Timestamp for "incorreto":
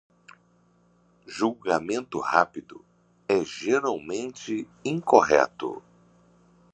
4.83-5.79